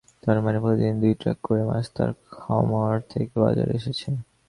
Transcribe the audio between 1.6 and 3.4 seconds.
মাছ তাঁর খামার থেকে